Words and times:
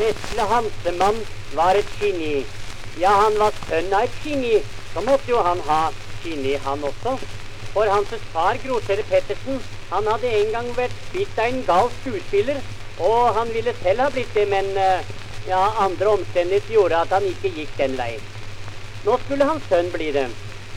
Vesle 0.00 0.44
Hansemann 0.48 1.18
var 1.54 1.76
et 1.76 1.88
geni. 2.00 2.44
Ja, 3.00 3.10
han 3.22 3.34
var 3.38 3.56
sønn 3.66 3.92
av 3.92 4.06
et 4.06 4.20
geni. 4.24 4.54
Så 4.94 5.02
måtte 5.04 5.28
jo 5.28 5.42
han 5.44 5.60
ha 5.66 5.80
geni, 6.24 6.54
han 6.64 6.84
også. 6.88 7.16
For 7.74 7.90
hans 7.92 8.14
far, 8.32 8.56
Grotere 8.64 9.04
Pettersen, 9.10 9.60
han 9.90 10.06
hadde 10.08 10.30
en 10.38 10.52
gang 10.54 10.70
vært 10.78 10.94
bitt 11.12 11.38
av 11.38 11.50
en 11.50 11.60
gal 11.66 11.90
skuespiller. 12.00 12.60
Og 13.00 13.34
han 13.36 13.52
ville 13.54 13.74
selv 13.82 14.04
ha 14.04 14.08
blitt 14.14 14.32
det, 14.34 14.46
men 14.48 14.70
eh, 14.76 15.10
ja, 15.48 15.60
andre 15.84 16.14
omstendigheter 16.16 16.74
gjorde 16.74 17.02
at 17.04 17.12
han 17.16 17.26
ikke 17.28 17.52
gikk 17.58 17.74
den 17.78 17.96
veien. 18.00 18.24
Nå 19.04 19.18
skulle 19.24 19.48
hans 19.48 19.66
sønn 19.68 19.90
bli 19.92 20.10
det. 20.16 20.26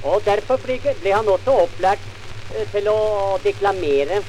Og 0.03 0.23
derfor 0.27 0.59
ble, 0.63 0.79
han 1.05 1.31
også 1.31 1.55
opplært 1.63 2.03
eh, 2.55 2.67
til 2.75 2.91
å 2.91 2.97
deklamere. 3.43 4.19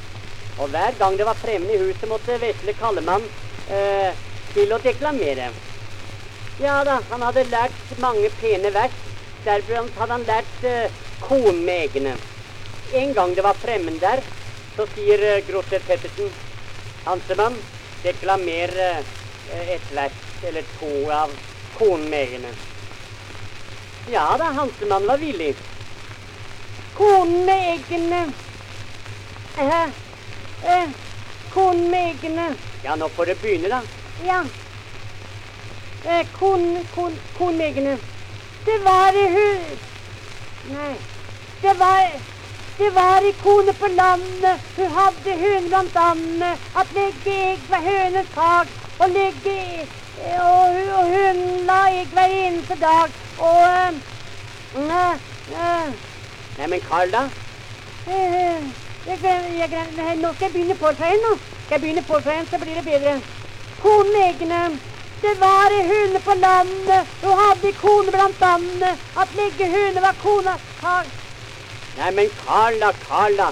Og 0.59 0.71
hver 0.71 0.95
gang 1.03 1.19
det 1.19 1.27
var 1.27 1.39
fremmede 1.43 1.75
i 1.75 1.83
huset, 1.83 2.07
måtte 2.11 2.39
Vesle 2.43 2.77
Kallemann 2.79 3.27
eh, 3.75 4.25
til 4.55 4.73
å 4.73 4.81
deklamere. 4.83 5.51
Ja 6.63 6.79
da, 6.87 7.01
han 7.11 7.25
hadde 7.27 7.45
lært 7.51 7.99
mange 8.03 8.31
pene 8.41 8.71
vers. 8.75 8.95
Deriblant 9.45 9.99
hadde 10.01 10.17
han 10.17 10.27
lært 10.29 10.67
eh, 10.69 11.01
kornmegene. 11.21 12.15
En 12.95 13.15
gang 13.17 13.35
det 13.35 13.45
var 13.45 13.59
fremmed 13.59 13.99
der, 14.01 14.23
så 14.77 14.87
sier 14.95 15.21
uh, 15.23 15.43
Grotter 15.49 15.83
Pettersen 15.87 16.31
Hansemann, 17.05 17.57
deklamer 18.03 18.71
uh, 18.75 19.13
et 19.67 19.91
vers 19.95 20.23
eller 20.47 20.67
to 20.79 20.91
av 21.13 21.33
kornmegene. 21.79 22.51
Ja 24.13 24.37
da, 24.39 24.53
Hansemann 24.57 25.07
var 25.07 25.19
villig. 25.19 25.55
Kornmegene 26.95 28.21
eh, 29.59 29.89
eh, 30.65 30.89
Kornmegene 31.51 32.55
Ja, 32.85 32.95
nå 32.97 33.09
får 33.09 33.27
du 33.27 33.35
begynne, 33.41 33.69
da. 33.73 34.04
Ja. 34.23 34.45
Eh, 36.05 36.27
kon, 36.39 36.79
kon, 36.95 37.19
konmegene. 37.39 37.99
Det 38.65 38.79
var 38.85 39.13
i 39.13 39.27
hus... 39.29 39.79
Nei. 40.71 40.95
Det 41.63 41.79
var 41.79 42.11
Det 42.79 42.91
var 42.95 43.23
i 43.23 43.33
kone 43.43 43.73
på 43.73 43.87
landet, 43.87 44.61
hun 44.77 44.89
hadde 44.91 45.35
høne 45.39 45.69
blant 45.69 45.97
annet. 45.97 46.59
at 46.77 46.87
legge 46.95 47.35
egg 47.51 47.61
var 47.71 47.79
hønens 47.85 48.29
fag, 48.35 48.67
og 48.99 49.11
legge 49.11 49.55
eh, 49.79 50.41
og, 50.43 50.81
og 50.99 51.05
hun 51.13 51.67
la 51.69 51.77
egg 52.01 52.11
hver 52.17 52.35
eneste 52.41 52.75
dag, 52.81 53.15
og 53.39 53.95
uh, 54.75 55.15
uh, 55.55 55.87
Nei, 56.59 56.67
men 56.67 56.81
Carl, 56.89 57.11
da? 57.13 57.29
Eh, 58.11 58.67
Jeg, 59.07 59.19
jeg, 59.23 59.71
jeg, 59.71 60.17
nå 60.17 60.33
skal 60.33 60.47
jeg 60.47 60.53
begynne 60.53 60.77
forfra 60.81 61.09
igjen, 61.13 61.25
nå. 61.29 61.37
Skal 61.37 61.75
jeg 61.75 61.81
begynne 61.81 62.03
forfra 62.09 62.33
igjen, 62.33 62.47
så 62.51 62.59
blir 62.59 62.75
det 62.75 62.85
bedre. 62.85 63.19
Konen 63.85 64.17
egne. 64.17 64.63
Det 65.21 65.35
var 65.41 65.73
ei 65.73 65.85
høne 65.89 66.21
på 66.25 66.35
landet, 66.37 67.13
hun 67.23 67.39
hadde 67.41 67.73
kone 67.81 68.13
blant 68.13 68.43
andene, 68.45 68.91
at 69.21 69.37
legge 69.37 69.69
hune 69.73 70.01
var 70.05 70.17
kona 70.23 70.55
Karl. 70.81 71.11
Nei, 71.99 72.11
men 72.17 72.31
Karla, 72.43 72.91
da. 73.39 73.49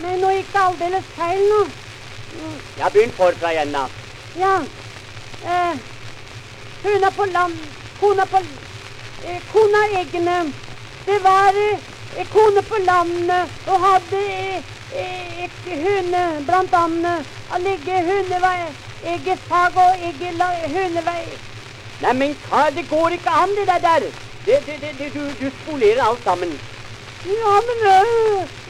Men 0.00 0.20
nå 0.20 0.32
gikk 0.34 0.50
det 0.52 0.62
aldeles 0.62 1.12
feil 1.16 1.42
nå. 1.52 1.60
Ja, 2.78 2.88
begynn 2.88 3.14
forfra 3.16 3.52
igjen, 3.52 3.72
da. 3.76 3.86
Ja. 4.40 4.54
Eh, 5.44 5.80
høna 6.84 7.12
på 7.16 7.28
land... 7.32 7.56
Kona 8.00 8.24
på 8.26 8.40
eh, 8.42 9.40
Kona 9.52 9.82
egne. 10.00 10.38
Det 11.06 11.18
var 11.22 11.60
eh, 11.64 12.26
kone 12.32 12.64
på 12.66 12.80
landet, 12.84 13.60
og 13.68 13.84
hadde 13.84 14.22
eh, 14.32 14.72
høne 14.92 16.24
blant 16.46 16.74
annet. 16.74 17.24
Alle 17.52 18.40
var 18.40 18.66
eget 19.04 19.38
fag 19.48 19.76
og 19.76 20.04
eget 20.08 20.42
hønevei. 20.76 21.24
Nei, 22.02 22.12
men 22.12 22.36
hva? 22.48 22.68
det 22.74 22.88
går 22.90 23.16
ikke 23.16 23.30
an, 23.30 23.56
det 23.56 23.66
der. 23.68 24.06
Det, 24.46 24.58
det, 24.66 24.94
det, 24.98 25.10
du, 25.14 25.22
du 25.40 25.50
spolerer 25.62 26.02
alt 26.02 26.22
sammen. 26.24 26.52
Ja, 27.22 27.54
men, 27.66 27.82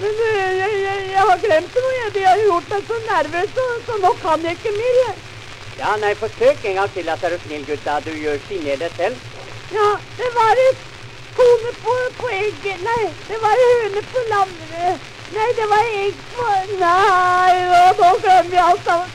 men 0.00 0.18
jeg, 0.20 0.56
jeg, 0.58 1.04
jeg 1.12 1.22
har 1.28 1.38
glemt 1.40 1.76
noe. 1.78 1.92
Jeg, 1.98 2.14
de 2.14 2.24
har 2.26 2.42
gjort 2.44 2.72
meg 2.74 2.82
så 2.88 2.98
nervøs, 3.06 3.54
så, 3.56 3.68
så 3.86 4.00
nå 4.02 4.10
kan 4.20 4.44
jeg 4.44 4.58
ikke 4.58 4.74
mer. 4.76 4.98
jeg. 5.06 5.14
Ja, 5.78 5.94
nei, 6.02 6.12
forsøk 6.20 6.66
en 6.68 6.76
gang 6.82 6.92
til, 6.92 7.08
at 7.08 7.24
er 7.24 7.32
du 7.32 7.46
snill, 7.46 7.64
gutta. 7.70 7.96
Du 8.04 8.12
gjør 8.12 8.36
skinner 8.44 8.76
deg 8.82 8.98
selv. 8.98 9.16
Ja, 9.72 9.88
det 10.18 10.28
var 10.36 10.60
et 10.66 10.84
kone 11.38 11.72
på, 11.80 11.96
på 12.20 12.34
egget. 12.42 12.84
Nei, 12.84 13.08
det 13.30 13.40
var 13.40 13.64
høne 13.64 14.04
på 14.12 14.28
landet. 14.34 15.11
Nei, 15.32 15.50
det 15.56 15.66
var 15.68 15.92
egg 16.04 16.24
på 16.32 16.48
Nei, 16.80 17.52
nå, 17.68 18.08
glemmer 18.24 18.50
vi 18.50 18.58
alt 18.60 18.84
sammen. 18.84 19.14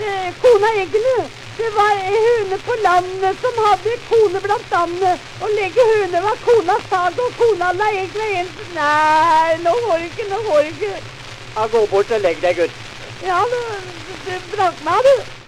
Eh, 0.00 0.28
Kona 0.42 0.70
eggene. 0.82 1.24
Det 1.56 1.68
var 1.74 1.90
ei 2.02 2.20
høne 2.22 2.56
på 2.66 2.74
landet 2.82 3.36
som 3.42 3.58
hadde 3.62 3.92
kone 4.08 4.40
blant 4.42 4.72
andre. 4.74 5.12
Å 5.38 5.50
legge 5.54 5.84
høne 5.90 6.22
var 6.24 6.40
konas 6.42 6.88
sag, 6.90 7.20
og 7.26 7.36
kona 7.38 7.70
la 7.78 7.90
egg 8.00 8.16
ved 8.18 8.40
en 8.40 8.50
Nei, 8.74 9.54
nå 9.62 9.76
går 9.84 10.02
det 10.02 10.10
ikke, 10.10 10.26
nå 10.32 10.42
går 10.48 10.60
det 10.64 10.74
ikke. 10.74 10.98
Ja, 11.54 11.68
gå 11.76 11.86
bort 11.94 12.10
og 12.18 12.26
legg 12.26 12.42
deg, 12.42 12.58
gutt. 12.58 12.84
Ja, 13.22 13.38
du, 13.54 13.58
du 14.26 14.52
brakk 14.56 14.82
meg, 14.88 15.06
du. 15.06 15.43